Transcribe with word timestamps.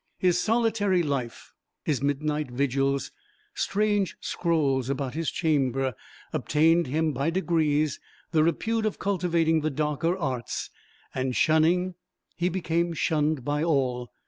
His 0.17 0.39
solitary 0.41 1.03
life, 1.03 1.53
his 1.83 2.01
midnight 2.01 2.49
vigils, 2.49 3.11
strange 3.53 4.17
scrolls 4.19 4.89
about 4.89 5.13
his 5.13 5.29
chamber, 5.29 5.93
obtained 6.33 6.87
him 6.87 7.11
by 7.13 7.29
degrees 7.29 7.99
the 8.31 8.43
repute 8.43 8.87
of 8.87 8.97
cultivating 8.97 9.61
the 9.61 9.69
darker 9.69 10.17
arts; 10.17 10.71
and 11.13 11.35
shunning, 11.35 11.93
he 12.35 12.49
became 12.49 12.93
shunned 12.93 13.45
by 13.45 13.61
all. 13.63 14.11